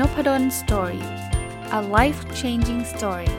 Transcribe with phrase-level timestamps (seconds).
[0.00, 1.04] Nopadol Story
[1.78, 3.30] a life changing story ส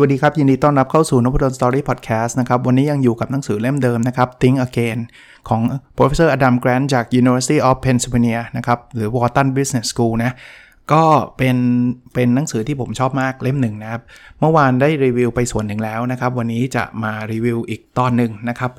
[0.00, 4.98] วัสดีครับ ยินดีต้อนรับเข้าสู่นพดล Story Podcast นะครับ วันนี้ยังอยู่กับหนังสือเล่มเดิมนะครับ Think Again
[5.48, 5.60] ของ
[5.98, 10.32] Professor Adam Grant จาก University of Pennsylvania นะครับ หรือ Wharton Business School นะ
[10.92, 11.04] ก็
[11.36, 11.56] เป็น
[12.14, 14.02] เป็นหนังสือที่ผมชอบมากเล่มหนึ่งนะครับ
[14.40, 18.72] เมื่อวานได้รีวิวไปส่วนหนึ่งแล้วนะครับ วันนี้จะมารีวิวอีกตอนหนึ่งนะครับ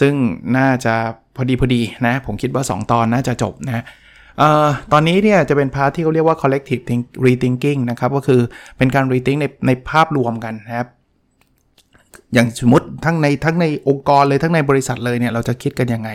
[0.00, 0.14] ซึ่ง
[0.56, 0.94] น่าจะ
[1.36, 3.84] พอดีพอดีนะ ผมคิดว่า 2 ตอนน่าจะจบนะ
[4.38, 6.82] เอ่อตอนนี้เนี่ยจะเป็นพาร์ทที่เขาเรียกว่า collective
[7.26, 8.40] rethinking นะครับ ก็คือ
[8.78, 10.88] เป็นการ rethink ในในภาพรวมกันนะครับ
[12.34, 16.10] อย่างสมมติทั้งในทั้งในองค์กรเลยทั้งในบริษัทเลยเนี่ยเราจะคิดกันยังไง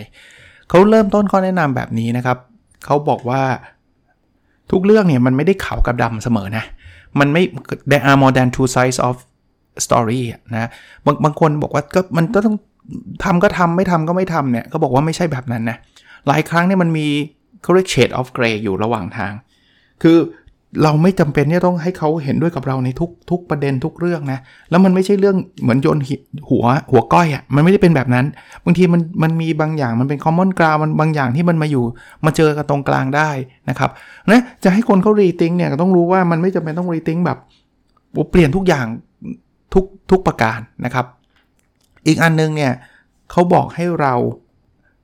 [0.70, 2.38] เขาเริ่มต้นข้อแนะนำแบบนี้นะครับ
[2.86, 3.44] เขาบอกว่า
[4.72, 6.66] ทุกเรื่องเนี่ยมันไม่ได้ขาวกับดำเสมอนะ
[7.20, 7.44] มันไม่
[7.92, 9.16] there are more than two sides of
[9.86, 10.22] story
[10.54, 10.70] นะ
[11.06, 12.56] บางบางคนบอกว่าก็มันก็ต้อง
[13.24, 15.78] ทำก็ทำไม่ทำก็ไม่ทำเนี่ยก็บอกว่าไม่ใช่แบบนั้นนะ
[16.28, 17.08] หลายครั้งเนี่ยมันมี
[17.62, 19.34] เขาเรียก shade of gray อยู่ระหว่างทาง
[20.04, 20.18] คือ
[20.84, 26.00] เราไม่จำเป็นที่ต้องให้เขาเห็นด้วยกับเราในทุกทุกประเด็นทุกเรื่องนะ แล้วมันไม่ใช่เรื่องเหมือนโยน
[26.50, 28.26] หัวหัวก้อยอะ่ะ มันไม่ได้เป็นแบบนั้น
[28.66, 31.84] บางทีมันมันมีบางอย่างมันเป็นคอมมอนกราวมันบางอย่างที่มันมาอยู่
[32.26, 33.30] มาเจอกันตรงกลางได้
[33.70, 33.90] นะครับ
[34.32, 37.38] นะจะให้คนเขารีทิงเนี่ยก็ต้องรู้ว่ามันไม่จำเป็นต้องรีทิงแบบ
[38.32, 38.86] เปลี่ยนทุกอย่าง
[39.74, 41.06] ทุกทุกประการนะครับ
[42.08, 42.72] อีกอันนึงเนี่ย
[43.32, 44.14] เขาบอกให้เรา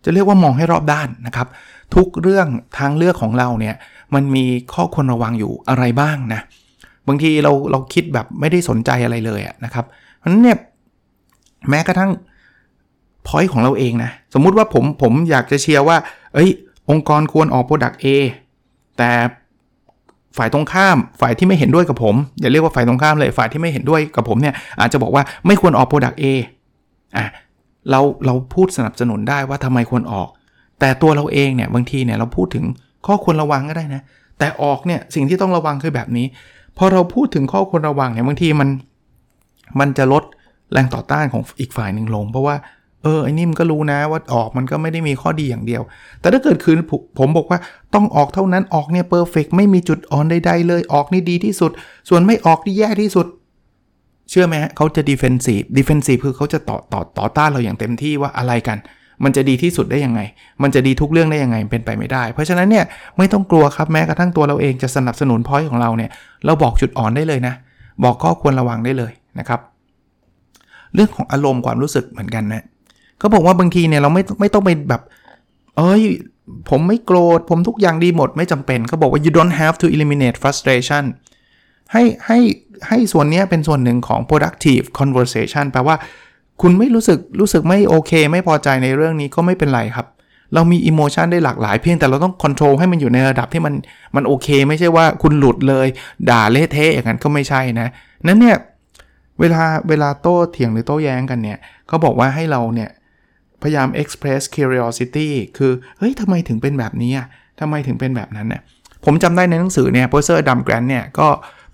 [0.04, 1.48] จะเรียกว่ามองให้รอบด้านนะครับ
[1.95, 3.76] ทุกเรื่องทางเลือกของเราเนี่ย
[4.16, 6.42] มันมีข้อควรระวังอยู่อะไรบ้างนะ
[7.08, 9.86] บางทีเราเราคิดแบบไม่ได้สนใจอะไรเลยนะครับ
[10.20, 10.58] เพราะนั้นเนี่ย
[11.70, 12.12] แม้กระทั่ง
[13.28, 15.98] point ของเราเองนะสมมุติว่าผมผมอยากจะเชียร์ว่า
[16.34, 16.50] เอ้ย
[16.90, 18.06] องค์กรควรออกโปรดักต์ A
[18.98, 19.12] แต่
[20.38, 26.26] ฝ่ายตรงข้ามฝ่ายที่ไม่เห็นด้วยกับผม อย่าเรียกว่าฝ่ายตรงข้ามเลยฝ่ายที่ไม่เห็นด้วยกับผมเนี่ยอาจจะบอกว่าไม่ควรออกโปรดักต์ A
[27.17, 27.26] อะ
[27.89, 30.30] เราเราพูดสนับสนุนได้ว่าทำไมควรออก
[30.80, 32.66] แต่ตัวเราเองเนี่ยบางทีเนี่ยเราพูดถึง
[33.08, 34.02] ข้อควรระวังก็ได้นะ
[34.39, 36.26] แต่ออกเนี่ยสิ่งที่ต้องระวังคือแบบนี้
[36.77, 38.70] พอเราพูดถึงข้อควรระวังเนี่ยบางทีมัน
[39.80, 40.23] มันจะลด
[40.71, 42.55] แรงต่อต้านของอีกฝ่ายหนึ่งลง เพราะว่า
[43.04, 45.82] เออไอ้นี่มันก็รู้นะว่าออกมันก็ไม่ได้มีข้อดีอย่างเดียว
[46.20, 46.77] แต่ถ้าเกิดขืน
[47.20, 47.59] ผมบอกว่า
[47.93, 51.71] ต้องออกเท่านั้นออกเนี่ย perfect ไม่มีจุดอ่อนใดๆเลยออกนี่ดีที่สุด
[52.09, 53.27] ส่วนไม่ออกนี่แย่ที่สุด
[54.30, 58.77] เชื่อไหมฮะเขาจะ defensive defensive คือเขาจะต่อต่อต่อต้านเราอย่างเต็มที่ว่าอะไรกัน
[59.24, 60.22] มันจะดีที่สุดได้ยังไง
[60.64, 62.86] มันจะดีทุกเรื่องได้ยังไงเป็นไปไม่ได้ เพราะฉะนั้นเนี่ย
[63.18, 66.10] ไม่ต้องกลัวครับแม้กระทั่งตัวเราเองจะสนับสนุนพอยต์ของเราเนี่ย
[66.46, 67.54] เราบอกจุดอ่อนได้เลยนะ
[68.04, 69.60] บอกข้อควรระวังได้เลยนะครับ
[70.94, 72.64] เรื่องของอารมณ์ความรู้สึกเหมือนกันนะ
[73.20, 75.02] เขาบอกว่าบางทีเนี่ยเราไม่ไม่ต้องไปแบบ
[75.78, 76.04] เอ้ย
[76.70, 81.04] ผมไม่โกรธ ผมทุกอย่างดีหมดไม่จำเป็นเขาบอกว่า you don't have to eliminate frustration
[81.92, 82.40] ให้ให้
[82.88, 85.96] ให้ส่วนนี้เป็นส่วนหนึ่งของ productive conversation แปลว่า
[86.61, 90.08] คุณไม่รู้สึกรู้สึกไม่โอเค ไม่พอใจในเรื่องนี้ก็ไม่เป็นไรครับ
[90.53, 93.73] เรามี emotion ได้หลากหลายเพียงแต่เราต้องควบคุมให้มันอยู่ในระดับที่มัน
[94.15, 95.87] มันโอเค ไม่ใช่ว่าคุณหลุดเลย
[96.30, 97.87] ด่าเละเทะอย่างนั้นก็ไม่ใช่นะ
[98.27, 98.58] นั้นเนี่ย
[99.39, 102.89] เวลาเวลาโต้เถียงหรือโต้แย้งกันเนี่ยเขาบอกว่าให้เราเนี่ย
[103.61, 107.27] พยายาม express curiosity คือเฮ้ยทำไมถึงเป็นแบบนี้อะ
[107.59, 108.61] ทำไมถึงเป็นแบบนั้นเนี่ย
[109.05, 111.27] ผมจำได้ในหนังสือเนี่ย Professor Adam Grant เนี่ยก็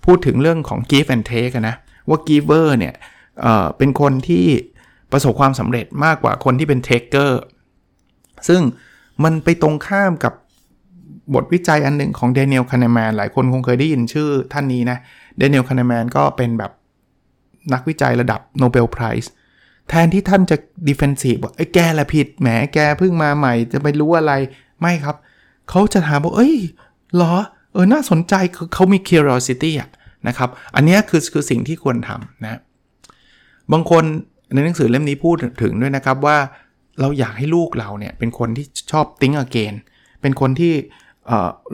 [0.04, 1.74] พูดถึงเรื่องของ give and take นะ
[2.08, 2.94] ว่า giver เนี่ย
[3.40, 4.46] เเป็นคนที่
[5.12, 7.42] ประสบความสำเร็จมากกว่าคนที่เป็น taker
[8.48, 8.60] ซึ่ง
[9.24, 10.32] มันไปตรงข้ามกับ
[11.34, 14.98] บทวิจัยอันหนึ่งของ Daniel Kahneman หลายคนคงเคยได้ยินชื่อท่านนี้นะ
[15.38, 16.72] Daniel Kahneman ก็เป็นแบบ
[17.72, 19.30] นักวิจัยระดับ Nobel Prize
[19.88, 20.56] แทนที่ท่านจะ
[20.88, 24.32] defensive บอกไอ้แกอะผิดแหมแกเพิ่งมาใหม่จะไปรู้อะไร
[24.80, 25.16] ไม่ครับ
[25.70, 26.56] เขาจะถามบอกเอ้ย
[27.16, 27.34] หรอ
[27.72, 29.90] เออ น่าสนใจคือเขามี curiosity อะ
[30.28, 32.60] นะครับ อันนี้คือคือสิ่งที่ควรทำนะ
[33.72, 34.04] บางคน
[34.54, 36.38] ในหนังสือเล่มนี้พูดถึงด้วยนะครับว่า
[37.00, 39.74] เราอยากให้ลูกเราเนี่ยเป็นคนที่ชอบ think again
[40.20, 40.74] เป็นคนที่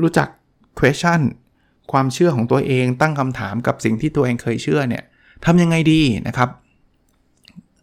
[0.02, 0.28] รู้จัก
[0.78, 1.20] question
[1.92, 5.02] ความเชื่อของตัวเองตั้งคำถามกับสิ่งที่ตัวเองเคยเชื่อเนี่ย
[5.44, 6.48] ทำยังไงดีนะครับ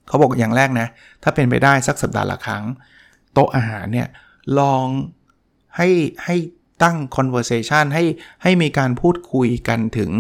[0.07, 0.87] เขาบอกอย่างแรกนะ
[1.23, 2.63] ถ้าเป็นไปได้สักสัปดาห์ละครั้ง
[3.33, 4.07] โต๊ะอาหารเนี่ย
[4.59, 4.85] ลอง
[5.77, 5.89] ให้
[6.25, 6.35] ให้
[6.83, 8.03] ตั้ง conversation ให้
[8.43, 10.11] ให้มีการพูดคุยกันถึง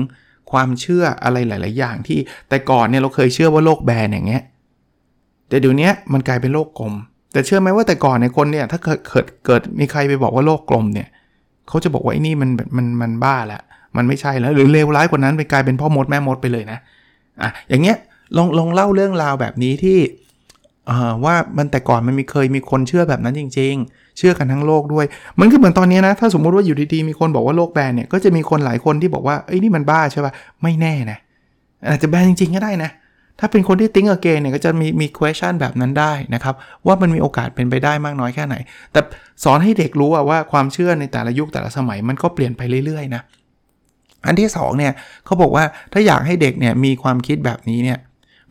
[0.51, 2.19] ความเชื่ออะไรหลาย ๆ อย่างที่
[2.49, 4.43] แต่ก่อนเนี่ยเราเคยเชื่อว่าโลกแบนอย่างเงี้ย
[5.49, 6.93] แต่เดี๋ยวนี้มันกลายเป็นโลกกลม
[7.33, 11.07] แต่เชื่อไหมว่าแต่ก่อนในคนเนี่ยถ้าเกิดเกิดเกิดมีใครไปบอกว่าโลกกลมเนี่ย
[11.67, 13.61] เขาจะบอกว่าไอ้นี่มันมันมันบ้าละ
[13.97, 16.79] มันไม่ใช่แล้วหรือเลวร้ายกว่านั้นไปกลายเป็นพ่อมดแม่มดไปเลยนะ
[17.41, 17.97] อะอย่างเงี้ย
[18.37, 19.99] ลองลองเล่าเรื่องราวแบบนี้ที่
[21.25, 25.05] ว่ามันแต่ก่อนมันมีเคยมีคนเชื่อแบบนั้นจริง ๆ เชื่อกันทั้งโลกด้วย
[25.39, 31.17] มันก็เหมือนตอนนี้นะ ถ้าสมมุติว่าอยู่ดีๆมีคนบอกว่าโลกแบนเนี่ยก็จะมีคนหลายคนที่บอกว่าเอ้ยนี่มันบ้าใช่ป่ะไม่แน่นะ
[31.89, 32.89] อาจจะแบนจริงๆก็ได้นะ
[33.39, 36.55] ถ้าเป็นคนที่ think again เนี่ยก็จะมีมี question แบบนั้นได้นะครับ
[36.87, 38.55] ว่ามันมีโอกาสเป็นไปได้มากน้อยแค่ไหน
[38.91, 39.01] แต่
[39.43, 43.21] สอนให้เด็กรู้ว่าความเชื่อในแต่ละยุคแต่ละสมัยมันก็เปลี่ยนไปเรื่อยๆนะ
[44.25, 44.93] อันที่2เนี่ย
[45.25, 45.63] เขาบอกว่า
[45.93, 47.99] ถ้าอยากให้เด็กเนี่ยมีความคิดแบบนี้เนี่ย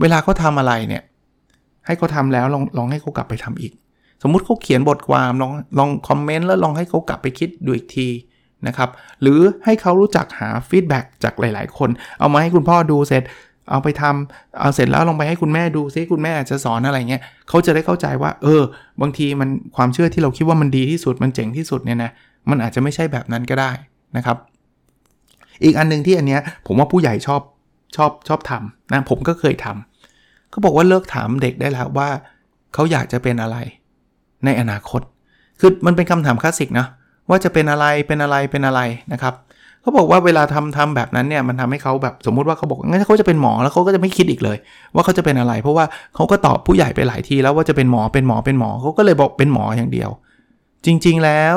[0.00, 1.02] เวลาเขาทำอะไรเนี่ย
[1.86, 3.72] ให้เขาทำแล้วลองลองให้เขากลับไปทำอีก
[4.22, 8.08] สมมุติเขาเขียนบทความลองลอง comment แล้วลองให้เขากลับไปคิดดูอีกที
[8.66, 8.90] นะครับ
[9.22, 13.22] หรือให้เขารู้จักหา feedback จากหลาย ๆ คน เอามาให้คุณพ่อดูเสร็จ
[13.70, 18.62] เอาไปทำเอาเสร็จแล้วลองไปให้คุณแม่ดูซิคุณแม่จะสอนอะไรเงี้ยเขาจะได้เข้าใจว่า เออ
[19.00, 22.10] บางทีมันความเชื่อที่เราคิดว่ามันดีที่สุดมันเจ๋งที่สุดเนี่ยนะ
[22.50, 23.70] มันอาจจะไม่ใช่แบบนั้นก็ได้
[24.16, 24.36] นะครับ
[25.64, 27.40] อีกอันนึงที่อันเนี้ยผมว่าผู้ใหญ่ชอบ
[27.96, 32.08] ชอบชอบทำนะผมก็เคยทำเขาบอกว่าเลิกถามเด็กได้แล้วว่า
[32.74, 33.56] เขาอยากจะเป็นอะไร
[34.44, 35.00] ในอนาคต
[35.60, 36.86] คือมันเป็นคำถามคลาสสิกนะ
[37.28, 38.80] ว่าจะเป็นอะไรเป็นอะไรเป็นอะไร
[39.12, 39.34] นะครับ
[39.82, 44.56] เขาบอกว่าเวลาทำทำแบบนั้นเนี่ยมันทำให้เขาแบบสมมุติว่าเขาบอกงั้นเขาจะเป็นหมอแล้วเขาก็จะไม่คิดอีกเลย
[44.94, 45.84] ว่าเขาจะเป็นอะไร เพราะว่า
[46.14, 50.10] เขาก็ตอบผู้ใหญ่ไปหลายทีแล้วว่าจะเป็นหมอเป็นหมอเป็นหมอเขาก็เลยบอกเป็นหมออย่างเดียว
[50.86, 51.56] จริงๆแล้ว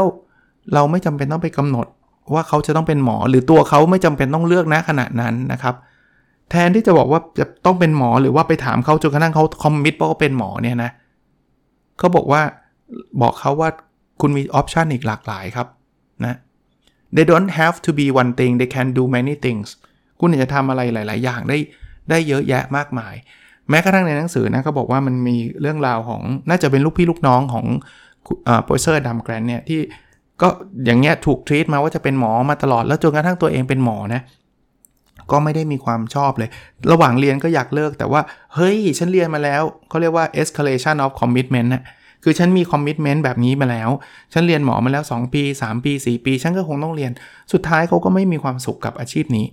[0.73, 1.87] เราไม่จำเป็นต้องไปกำหนด
[2.33, 5.75] ว่าเขาจะต้องเป็นหมอ หรือตัวเขาไม่จำเป็นต้องเลือกนะขณะนั้นนะครับ
[6.51, 10.91] แทนที่จะบอกว่าจะต้องเป็นหมอหรือว่าไปถามเขาจนกระทั่งเขาคอมมิตว่าเขาเป็นหมอเนี่ยนะ
[11.99, 12.41] เขาบอกว่า
[13.21, 13.69] บอกเขาว่า
[14.21, 15.67] คุณมีออปชันอีกหลากหลายครับ
[16.25, 16.35] นะ
[17.15, 19.67] they don't have to be one thing they can do many things
[20.19, 21.57] คุณจะทำอะไรหลาย ๆ อย่างได้
[22.09, 23.15] ได้เยอะแยะมากมาย
[23.69, 27.65] แม้กระทั่งในหนังสือนะเขาบอกว่ามันมีเรื่องราวของน่าจะเป็นลูกพี่ลูกน้องของ
[28.65, 29.79] Professor Adam Grant เนี่ยที่
[30.41, 30.47] ก็
[30.85, 34.21] อย่างเงี้ยถูก treat มาว่าจะเป็นหมอมาตลอดแล้วจนกระทั่งตัวเองเป็นหมอนะ
[35.31, 36.49] ก็ไม่ได้มีความชอบเลย
[36.91, 38.21] ระหว่างเรียนก็อยากเลิกแต่ว่า
[38.55, 41.83] เฮ้ย ฉันเรียนมาแล้วเขาเรียกว่า escalation of commitment นะ
[42.23, 43.89] คือฉันมี commitment แบบนี้มาแล้ว
[44.33, 47.11] ฉันเรียนหมอมาแล้ว 2 ปี 3 ปี 4 ปี ฉันก็คงต้องเรียน
[47.53, 49.45] สุดท้ายเขาก็ไม่มีความสุขกับอาชีพนี้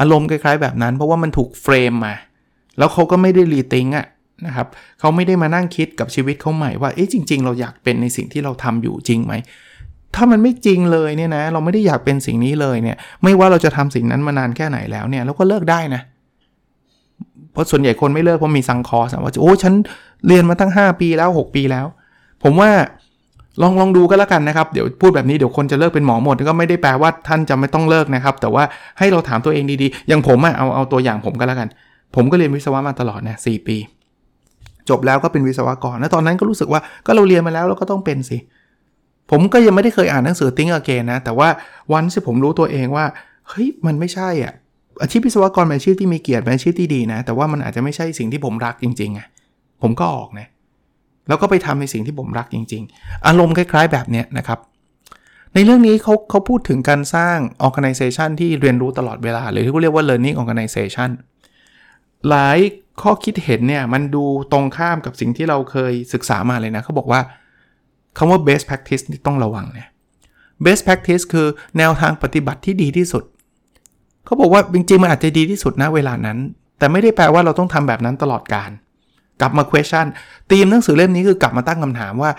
[0.00, 2.14] อารมณ์คล้ายๆแบบนั้น เพราะว่ามันถูก frame มา
[2.78, 4.06] แล้วเขาก็ไม่ได้รีทิงอะ
[4.46, 4.66] นะครับ
[5.00, 9.34] เขาไม่ได้มานั่งคิดกับชีวิตเขาใหม่ว่า เอ๊ะจริง ๆ เราอยากเป็นในสิ่งที่เราทำอยู่จริงไหม
[10.14, 16.02] ถ้ามันไม่จริงเลยเนี่ยนะ เราไม่ได้อยากเป็นสิ่งนี้เลยเนี่ย ไม่ว่าเราจะทำสิ่งนั้นมานานแค่ไหนแล้วเนี่ย เราก็เลิกได้นะ
[17.52, 19.74] เพราะส่วนใหญ่คนไม่เลิกเพราะมีซังคอสว่า โอ้ ฉัน
[20.26, 21.86] เรียนมาตั้ง 5 ปีแล้ว 6 ปีแล้ว
[22.44, 22.70] ผมว่า
[23.62, 28.64] ลองลองดูก็แล้วกันนะครับ เดี๋ยวพูดแบบนี้เดี๋ยวคนจะเลิกเป็นหมอหมด ก็ไม่ได้แปลว่าท่านจะไม่ต้องเลิกนะครับ แต่ว่า
[28.98, 31.68] ให้เราถามตัวเองดีๆ อย่างผมอะเอาเอาตัวอย่างผมก็แล้วกัน
[32.14, 33.76] ผมก็เรียนวิศวะมาตลอดนะสปี
[34.88, 38.38] จบแล้วก็เป็นวิศวกรแล้วตอนนั้นก็รู้สึกว่าก็เราเรียนมาแล้วเราก็ต้องเป็นสิ
[39.30, 41.48] ผมก็ยังไม่ได้เคยอ่านหนังสือติ้งอเกนนะ แต่ว่า
[41.92, 43.06] วันที่ผมรู้ตัวเองว่า
[43.48, 44.52] เฮ้ยมันไม่ใช่อะ
[45.02, 49.26] อาชีพวิศวกรเป็นอาชีพที่มีเกียรติเป็นอาชีพที่ดีนะ แต่ว่ามันอาจจะไม่ใช่สิ่งที่ผมรักจริงๆอะ
[49.82, 50.46] ผมก็ออกนะ
[51.28, 54.58] แล้วก็ไปทำในสิ่งที่ผมรักจริง ๆ อารมณ์คล้าย ๆ แบบนี้นะครับ
[55.54, 57.36] ในเรื่องนี้เขาเขาพูดถึงการสร้าง
[57.66, 61.10] organization ที่เรียนรู้ตลอดเวลา หรือที่เขาเรียกว่า learning organization
[62.28, 62.58] หลาย
[63.02, 67.20] ข้อคิดเห็นเนี่ยมันดูตรงข้ามกับสิ่งที่เราเคยศึกษามาเลยนะเขาบอกว่า
[68.16, 69.88] คำว่า best practice นี่ต้องระวังเนี่ย
[70.64, 71.46] best practice คือ
[71.78, 73.24] แนวทางปฏิบัติที่ดีที่สุด
[74.24, 76.38] เขาบอกว่าจริงๆมันอาจจะดีที่สุดนะเวลานั้น
[76.78, 78.70] แต่ไม่ได้แปลว่าเราต้องทำแบบนั้นตลอดการ
[79.40, 80.06] กลับมา question
[80.50, 82.30] ธีมหนังสือเล่มนี้คือกลับมาตั้งคำถามว่า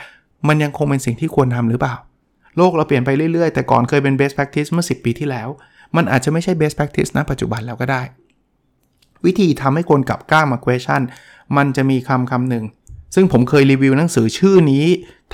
[0.47, 1.95] มันยังคงเป็นสิ่งที่ควรทำหรือเปล่า
[2.57, 5.47] โลกเราเปลี่ยนไปเรื่อยๆ แต่ก่อนเคยเป็น best practice เมื่อ 10 ปีที่แล้ว
[5.95, 8.01] มันอาจจะไม่ใช่ best practice ณปัจจุบันแล้วก็ได้
[9.25, 11.01] วิธีทำให้คนกลับกล้ามา question
[11.57, 12.65] มันจะมีคำคำหนึ่ง
[13.15, 14.85] ซึ่งผมเคยรีวิวหนังสือชื่อนี้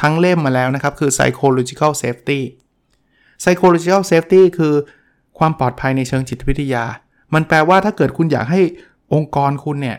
[0.01, 2.39] ทั้งเล่มมาแล้วนะครับ คือ psychological safety
[3.41, 4.73] psychological safety คือ
[5.39, 6.83] ความปลอดภัยในเชิงจิตวิทยา
[7.33, 8.61] มันแปลว่าถ้าเกิดคุณอยากให้
[9.13, 9.97] องค์กรคุณเนี่ย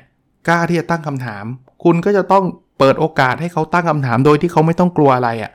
[0.49, 1.45] กล้าที่จะตั้งคำถาม
[1.85, 2.45] คุณก็จะต้อง
[2.79, 5.53] เปิดโอกาสให้เขาตั้งคำถามโดยที่เขาไม่ต้องกลัวอะไรอะ่ะ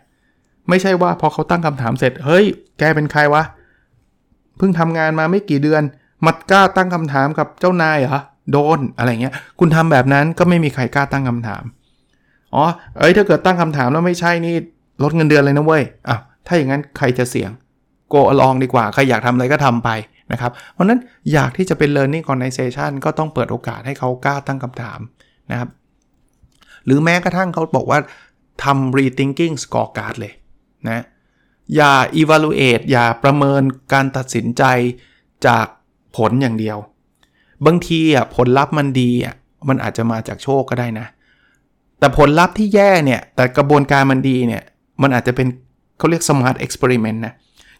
[0.69, 2.45] ไม่ใช่ว่าพอเขาตั้งคำถามเสร็จ เฮ้ย
[2.79, 3.43] แกเป็นใครวะ
[4.57, 5.83] เพิ่งทำงานมาไม่กี่เดือน
[6.25, 11.63] มัดกล้าตั้งคำถามกับเจ้านายเหรอ โดน อะไรเงี้ย คุณทำแบบนั้นก็ไม่มีใครกล้าตั้งคำถาม
[12.55, 12.63] อ๋อ
[12.97, 14.55] เอ้ย ถ้าเกิดตั้งคำถามแล้วไม่ใช่นี่
[15.03, 16.17] ลดเงินเดือนเลยนะเว้ยอะ
[16.47, 17.51] ถ้าอย่างนั้นใครจะเสี่ยง
[18.09, 19.89] โกอลองดีกว่า ใครอยากทำอะไรก็ทำไป
[20.31, 20.99] นะครับ เพราะนั้น
[21.33, 24.99] อยากที่จะเป็น learning organization ก็ต้องเปิดโอกาสให้เขากล้าตั้งคำถาม
[25.51, 25.69] นะครับ
[26.85, 27.99] หรือแม้กระทั่งเขาบอกว่า
[28.63, 30.33] ทำ rethinking scorecard เลย
[30.87, 31.03] นะ
[31.75, 33.61] อย่า evaluate อย่าประเมิน
[33.93, 34.63] การตัดสินใจ
[35.47, 35.65] จาก
[36.17, 36.77] ผลอย่างเดียว
[37.65, 39.35] บางทีอะผลลัพธ์มันดีอะ
[39.69, 41.07] มันอาจจะมาจากโชคก็ได้นะ
[41.99, 44.63] แต่ผลลัพธ์ที่แย่เนี่ย แต่กระบวนการมันดีเนี่ย
[45.01, 45.47] มันอาจจะเป็น
[45.97, 47.33] เขาเรียก smart experiment นะ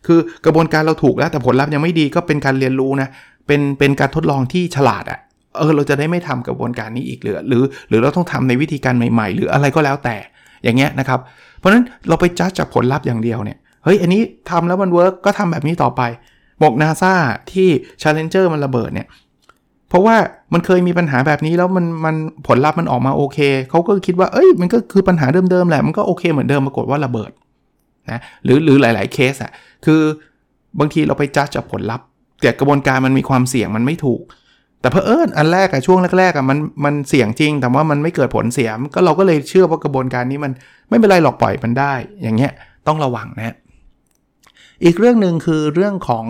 [0.08, 3.10] คือกระบวนการเราถูกแล้วแต่ผลลัพธ์ยังไม่ดีก็เป็นการเรียนรู้นะ
[3.48, 5.20] เป็นเป็นการทดลองที่ฉลาดอะ่ะ
[5.58, 10.16] เออเราจะได้ไม่ทำกระบวนการนี้อีกหรือหรือ หรือเราต้องทำในวิธีการใหม่ๆ หรืออะไรก็แล้วแต่
[10.64, 11.20] อย่างเงี้ยนะครับ
[11.60, 16.02] เพราะฉะนั้นเราไปวัดจากผลลัพธ์อย่างเดียวเนี่ยเฮ้ยอันนี้ทำแล้วมัน work ก็ทำแบบนี้ต่อไป
[16.64, 17.14] บอกนาซา
[17.52, 17.68] ที่
[18.02, 19.08] Challenger มันระเบิดเนี่ย
[19.90, 20.16] เพราะว่า
[20.54, 22.16] มันเคยมีปัญหาแบบนี้แล้วมันมัน
[22.48, 27.32] ผลลัพธ์มันออกมาโอเคเขาก็คิดว่าเอ้ยมันก็คือปัญหาเดิมๆแหละมันก็โอเคเหมือนเดิมปรากฏว่าระเบิด
[28.12, 29.52] นะหรือหรือหลาย ๆเคสอะ
[29.86, 30.02] คือ
[30.80, 32.06] บางทีเราไปจัดจากผลลัพธ์
[32.42, 34.22] แต่กระบวนการมันมีความเสี่ยงมันไม่ถูก
[34.82, 40.52] แต่เพอเอิญอันแรกอะช่วงแรกๆอะมันมันเสี่ยงจริง แต่ว่ามันไม่เกิดผลเสียก็เราก็เลยเชื่อว่ากระบวนการนี้มัน
[40.90, 42.52] ไม่เป็นไรหรอกปล่อยมันได้ อย่างเงี้ย
[42.88, 43.56] ต้องระวังนะ
[44.84, 46.26] อีกเรื่องหนึ่งคือเรื่องของ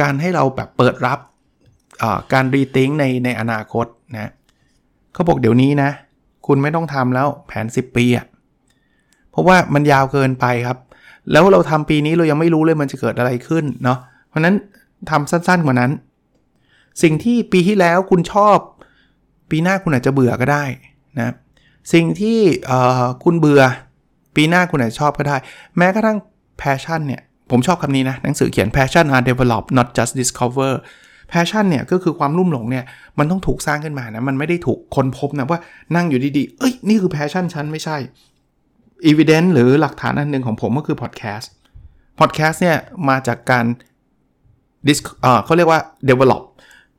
[0.00, 1.18] การให้เราแบบเปิดรับ
[2.32, 4.30] การรีทิงในในอนาคตนะ
[5.12, 5.90] เขาบอกเดี๋ยวนี้นะ
[6.46, 8.26] คุณไม่ต้องทำแล้วแผน 10 ปีอะ
[9.30, 10.78] เพราะว่ามันยาวเกินไปครับ
[11.32, 14.54] แล้วเราทำปีนี้เรายังไม่รู้เลยมันจะเกิดอะไรขึ้นเนาะเพราะนั้น
[15.10, 15.90] ทำสั้นๆกว่านั้น
[17.02, 18.58] สิ่งที่ปีที่แล้วคุณชอบ
[19.50, 20.64] ปีหน้าคุณอาจจะเบื่อก็ได้
[21.18, 21.34] นะ
[21.92, 22.38] สิ่งที่
[23.24, 23.62] คุณเบื่อ
[24.36, 25.36] ปีหน้าคุณอาจจะชอบก็ได้
[25.78, 26.18] แม้กระทั่ง
[26.62, 30.72] passion เนี่ย ผมชอบคำนี้นะ หนังสือเขียน passion are developed not just discover
[31.32, 32.84] passion เนี่ย ก็คือความรุ่มหลงเนี่ย
[33.18, 35.58] มันต้องถูกสร้างขึ้นมานะ มันไม่ได้ถูกค้นพบนะว่า
[35.96, 37.96] นั่งอยู่ดีๆ เอ้ย นี่คือ passion ฉันไม่ใช่
[39.10, 41.46] evidence หรือหลักฐานอันหนึ่งของผมก็คือ podcast
[42.20, 43.64] podcast เนี่ยมาจากการ
[44.86, 44.98] dis
[45.44, 46.42] เขาเรียกว่า develop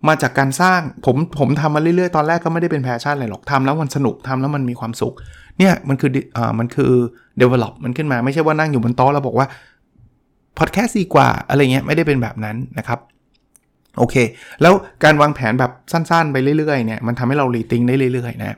[0.07, 5.13] มาจากการสร้างผมผมทำมาเรื่อยๆ ตอนแรกก็ไม่ได้เป็น passion อะไรหรอกทำแล้วมันสนุกทำแล้วมันมีความสุข
[5.59, 6.91] เนี่ยมันคืออ่ามันคือ
[7.41, 9.47] develop มันขึ้นมาไม่ใช่ว่านั่งอยู่บนโต๊ะแล้วบอกว่า
[10.57, 12.99] พอดแคสต์ดีกว่าอะไรเงี้ยไม่ได้เป็นแบบนั้นนะครับ
[13.97, 14.15] โอเค
[14.61, 14.73] แล้ว
[15.03, 18.57] การวางแผนแบบสั้นๆ ไปเรื่อยๆเนี่ยมันทำให้เรารีทิงได้เรื่อยๆนะ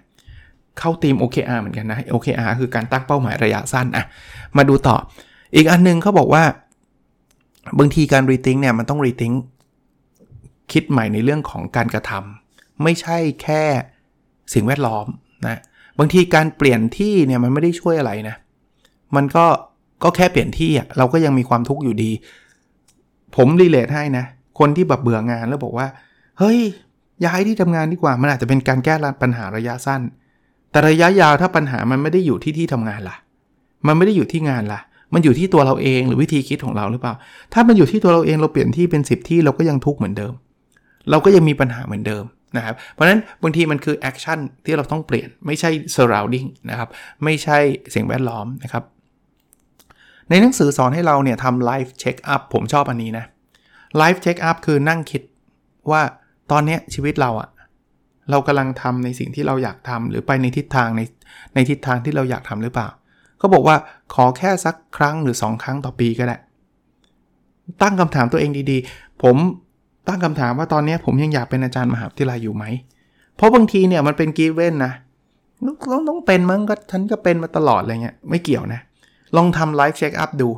[0.80, 4.06] เข้าทีม OKR เหมือนกันนะ OKR คือการตั้งเป้าหมายระยะสั้นอะ
[4.58, 4.96] มาดูต่อ
[5.56, 6.44] อีกอันนึงเขาบอกว่า
[7.80, 9.32] บางทีการรีทิงเนี่ยมันต้องรีทิง
[10.72, 13.64] คิดใหม่ในเรื่องของการกระทำไม่ใช่แค่
[14.54, 15.06] สิ่งแวดล้อม
[15.48, 15.60] นะ
[16.00, 18.36] บางทีการเปลี่ยนที่เนี่ยมันไม่ได้ช่วยอะไรนะ
[19.16, 19.46] มันก็
[20.04, 22.12] ก็แค่เปลี่ยนที่อะเราก็ยังมีความทุกข์อยู่ดี
[23.36, 24.26] ผมรีเลทให้นะ
[24.60, 25.88] คนที่แบบเบื่องานแล้วบอกว่า
[26.40, 26.60] เฮ้ย
[27.26, 30.02] ย้ายที่ทำงานดีกว่า มันอาจจะเป็นการแก้ปัญหาระยะสั้น
[30.72, 33.16] แต่ระยะยาวถ้าปัญหามันไม่ได้อยู่ที่ที่ทำงานล่ะ
[33.88, 34.80] มันไม่ได้อยู่ที่งานล่ะ
[35.14, 37.14] มันอยู่ที่ตัวเราเองหรือวิธีคิดของเราหรือเปล่า
[37.54, 40.34] ถ้ามันอยู่ที่ตัวเราเองเราเปลี่ยนที่เป็น10ที่เราก็ยังทุกข์เหมือนเดิม
[41.10, 42.24] เราก็ยังมีปัญหาเหมือนเดิม
[42.58, 46.90] นะครับ เพราะฉะนั้นบางทีมันคือ action ที่เราต้องเปลี่ยนไม่ใช่ surrounding นะครับ
[47.24, 47.58] ไม่ใช่
[47.96, 48.84] สิ่งแวดล้อมนะครับ
[50.30, 53.26] ในหนังสือสอนให้เราเนี่ยทำ life checkup ผมชอบอันนี้นะ
[53.98, 55.22] life checkup คือนั่งคิด
[55.92, 56.02] ว่า
[56.52, 57.50] ตอนนี้ชีวิตเราอะ
[58.30, 61.02] เรากำลังทำในสิ่งที่เราอยากทำหรือไปในทิศทางใน
[61.54, 62.88] ในทิศทางที่เราอยากทำหรือเปล่า
[63.42, 63.76] ก็บอกว่า
[64.14, 66.38] ขอแค่สักครั้งหรือ 2 ครั้งต่อปีก็ได้
[67.82, 69.36] ตั้งคำถามตัวเองดีๆ ผม
[70.08, 72.66] ตั้งคำถามว่าตอนนี้ผมยังอยากเป็นอาจารย์มหาวิทยาลัยอยู่ไหม
[73.36, 74.94] เพราะบางทีเนี่ยมันเป็น given นะ
[75.66, 78.82] ต้องต้องเป็นมั้งก็ฉันก็เป็นมาตลอดอะไรเงี้ยไม่เกี่ยวนะ
[79.36, 80.50] ลองทำ life checkup ดู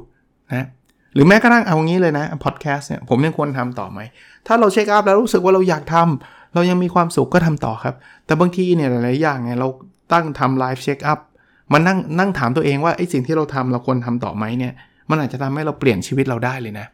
[0.53, 0.67] นะ
[1.13, 3.99] หรือแม้กระทั่งเอางี้เลยนะพอดแคสต์เนี่ยผมยังควรทำต่อไหม
[4.47, 9.67] ถ้าเรา checkup แล้วรู้สึกว่าเราอยากทำ เรายังมีความสุขก็ทำต่อครับ แต่บางทีเนี่ยหลายๆอย่างเนี่ยเรา
[10.13, 11.19] ตั้งทำไลฟ์เช็คอัพ
[11.71, 14.73] มานั่งนั่งถามตัวเองว่าไอ้สิ่งที่เราทำเราควรทำต่อไหมเนี่ย
[15.09, 16.85] มันอาจจะทำให้เราเปลี่ยนชีวิตเราได้เลยนะ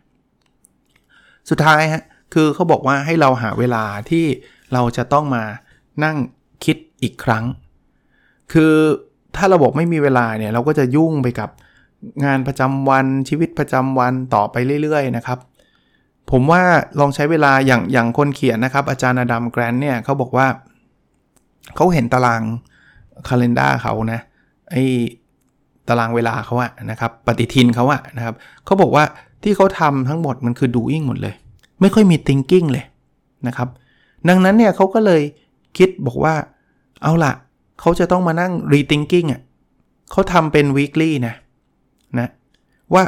[1.50, 4.26] สุดท้ายฮะคือเขาบอกว่าให้เราหาเวลาที่
[4.74, 5.44] เราจะต้องมา
[6.04, 6.18] นั่ง
[6.66, 7.46] คิดอีกครั้ง
[8.54, 8.74] คือ
[9.36, 11.50] ถ้าเราบอกไม่มีเวลาเนี่ยเราก็จะยุ่งไปกับ
[12.26, 15.40] งานประจำวันชีวิตประจำวันต่อไปเรื่อย ๆ นะครับ
[16.32, 16.62] ผมว่า
[17.00, 20.48] ลองใช้เวลาอย่างอย่างคนเขียนนะครับ อาจารย์อดัมแกรนเนี่ยเขาบอกว่า
[21.76, 22.42] เขาเห็นตาราง
[23.28, 24.20] คาล endar เขานะ
[24.72, 24.76] ไอ
[25.88, 29.04] ตารางเวลาเขาอะนะครับ ปฏิทินเขาอะนะครับเขาบอกว่า
[29.44, 31.36] ที่เขาทำทั้งหมดมันคือ doing หมดเลย
[31.82, 32.86] ไม่ค่อยมี thinking เลย
[33.48, 33.70] นะครับ
[34.30, 35.22] ดังนั้นเนี่ยเขาก็เลย
[35.78, 36.34] คิดบอกว่า
[37.04, 37.34] เอาละ
[37.80, 39.42] เขาจะต้องมานั่ง rethinking อะ
[40.12, 41.36] เขาทำเป็น weekly นะ
[42.20, 42.30] นะ
[42.94, 43.04] ว่า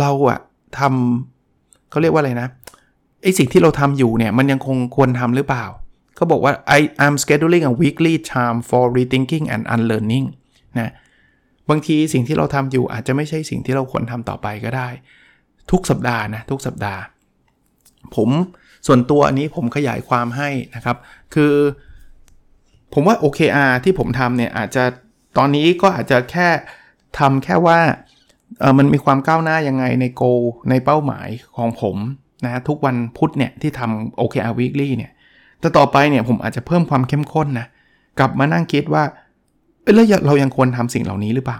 [0.00, 0.38] เราอะ
[0.78, 1.39] ทำ
[1.90, 2.48] เขาเรียกว่าอะไรนะ
[3.22, 5.64] ไอสิ่งที่เราทำอยู่เนี่ยมันยังคงควรทำหรือเปล่า
[6.16, 10.26] เขาบอกว่า I am scheduling a weekly time for rethinking and unlearning
[10.78, 10.92] นะ
[11.70, 14.88] บางทีสิ่งที่เราทำอยู่อาจจะไม่ใช่สิ่งที่เราควรทำต่อไปก็ได้
[15.70, 17.00] ทุกสัปดาห์นะทุกสัปดาห์
[18.16, 18.30] ผม
[18.86, 20.96] ส่วนตัวอันนี้ผมขยายความให้นะครับ
[21.34, 21.54] คือ
[22.94, 24.84] ผมว่า OKR ที่ผมทำเนี่ยอาจจะ
[25.38, 26.48] ตอนนี้ก็อาจจะแค่
[27.18, 27.80] ทำแค่ว่า
[28.78, 30.22] มันมีความก้าวหน้ายังไงในโก
[30.70, 31.96] ในเป้าหมายของผม
[32.44, 35.12] นะทุกวันพุธเนี่ยที่ทำ OKR weekly เนี่ย
[35.60, 37.66] แต่ต่อไปเนี่ยผมอาจจะเพิ่มความเข้มข้นนะ
[38.18, 39.02] กลับมานั่งคิดว่า
[39.82, 41.58] เอ้แล้วเรายังควรทำสิ่งเหล่านี้หรือเปล่า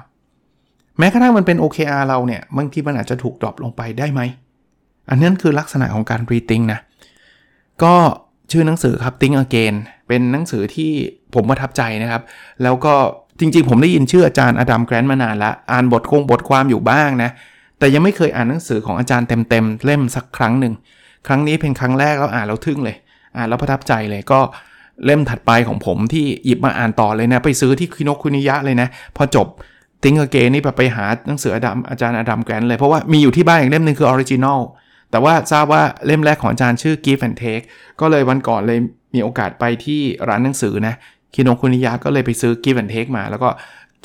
[0.99, 4.21] แม้กระทั่งมันเป็น OKR เราเนี่ยบางทีมันอาจจะถูกดรอปลงไปได้ไหม
[5.11, 6.81] อันนั้นคือลักษณะของการรีติงนะ
[7.83, 7.95] ก็
[8.51, 9.75] ชื่อหนังสือครับ Think Again
[10.09, 10.91] เป็นหนังสือที่
[11.35, 12.23] ผมประทับใจนะครับ
[12.63, 12.95] แล้วก็
[13.41, 17.31] จริง ๆ ผมได้ยินชื่ออาจารย์ Adam Grant มานานละอ่านบทคงบทความอยู่บ้างนะ
[17.79, 20.75] แต่ยังไม่เคยอ่านหนังสือของอาจารย์เต็มๆเล่มสักครั้งหนึ่ง
[21.27, 22.97] ครั้งนี้เป็นครั้งแรกแล้วอ่านแล้วทึ่งเลย
[23.37, 24.41] อ่านแล้วประทับใจเลยก็
[25.05, 29.47] เล่มถัดไปของผมที่หยิบมาอ่านต่อเลยนะ ไปซื้อที่ Kinokuniya เลยนะ พอจบ
[30.03, 34.61] Think Again นี่แบบไปหาหนังสืออดัมอาจารย์ Adam Grant เลย เพราะว่ามีอยู่ที่บ้านอีกเล่มหนึ่งคือ Original
[35.11, 37.65] แต่ว่าทราบว่าเล่มแรกของอาจารย์ชื่อ Give and Take
[38.01, 38.79] ก็เลยวันก่อนเลย
[39.15, 40.95] มีโอกาสไปที่ร้านหนังสือนะ
[41.35, 43.49] คินกคุนิยะก็เลยไปซื้อ Give and Take มา แล้วก็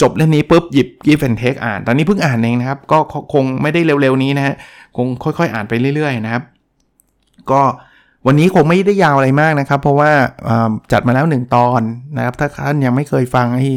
[0.01, 2.99] จบเล่มนี้ปุ๊บหยิบ Give and Take อ่าน ตอนนี้เพิ่งอ่านเองนะครับ ก็
[3.33, 4.55] คงไม่ได้เร็วๆนี้นะฮะ
[4.97, 6.43] คงค่อยๆ อ่านไปเรื่อยๆนะครับ
[7.51, 7.61] ก็
[8.27, 10.11] วันนี้คงไม่ได้ยาวอะไรมากนะครับ เพราะว่า
[10.91, 11.81] จัดมาแล้ว 1 ตอน
[12.17, 13.67] นะครับ ถ้าท่านยังไม่เคยฟังไอ้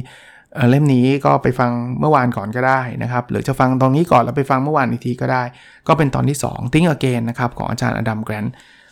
[0.70, 5.42] เล่มนี้ก็ไปฟังเมื่อวานก่อนก็ได้นะครับ หรือจะฟังตรงนี้ก่อนแล้วไปฟังเมื่อวานอีกทีก็ได้
[5.88, 8.44] ก็เป็นตอนที่ 2 Think Again นะครับของอาจารย์ Adam Grant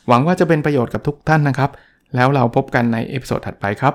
[0.09, 1.71] หวังว่าจะเป็นประโยชน์กับทุกท่านนะครับ
[2.15, 3.95] แล้วเราพบกันใน episode ถัดไปครับ